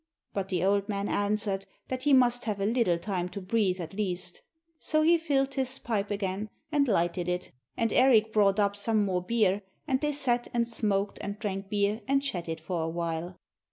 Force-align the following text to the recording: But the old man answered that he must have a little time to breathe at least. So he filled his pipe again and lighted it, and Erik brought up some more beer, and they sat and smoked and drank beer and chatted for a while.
But 0.33 0.49
the 0.49 0.63
old 0.65 0.89
man 0.89 1.07
answered 1.07 1.67
that 1.89 2.01
he 2.01 2.11
must 2.13 2.45
have 2.45 2.59
a 2.59 2.65
little 2.65 2.97
time 2.97 3.29
to 3.29 3.39
breathe 3.39 3.79
at 3.79 3.93
least. 3.93 4.41
So 4.79 5.03
he 5.03 5.19
filled 5.19 5.53
his 5.53 5.77
pipe 5.77 6.09
again 6.09 6.49
and 6.71 6.87
lighted 6.87 7.29
it, 7.29 7.51
and 7.77 7.93
Erik 7.93 8.33
brought 8.33 8.59
up 8.59 8.75
some 8.75 9.05
more 9.05 9.21
beer, 9.23 9.61
and 9.87 10.01
they 10.01 10.11
sat 10.11 10.47
and 10.55 10.67
smoked 10.67 11.19
and 11.21 11.37
drank 11.37 11.69
beer 11.69 12.01
and 12.07 12.23
chatted 12.23 12.59
for 12.59 12.81
a 12.81 12.89
while. 12.89 13.37